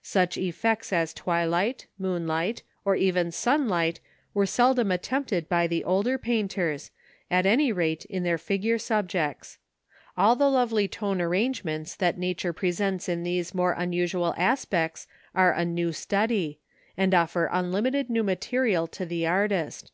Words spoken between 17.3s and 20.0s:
unlimited new material to the artist.